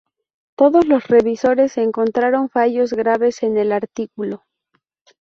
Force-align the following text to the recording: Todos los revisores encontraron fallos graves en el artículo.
Todos 0.55 0.87
los 0.87 1.05
revisores 1.09 1.77
encontraron 1.77 2.49
fallos 2.49 2.91
graves 2.93 3.43
en 3.43 3.55
el 3.57 3.71
artículo. 3.71 4.43